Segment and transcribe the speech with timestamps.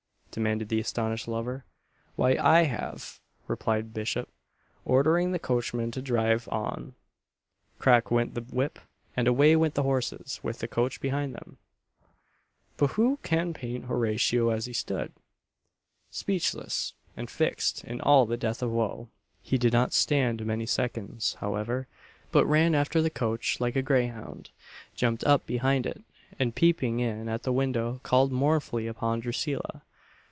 [0.33, 1.65] demanded the astonished lover.
[2.15, 3.19] "Why I have,"
[3.49, 4.29] replied Bishop,
[4.85, 6.95] ordering the coachman to drive on;
[7.79, 8.79] crack went the whip,
[9.17, 11.57] and away went the horses with the coach behind them:
[12.77, 15.11] "But who can paint Horatio as he stood,
[16.11, 19.09] Speechless and fix'd in all the death of woe!"
[19.43, 21.89] He did not stand many seconds, however,
[22.31, 24.49] but ran after the coach like a greyhound,
[24.95, 26.01] jumped up behind it,
[26.39, 29.81] and peeping in at the window called mournfully upon Drusilla.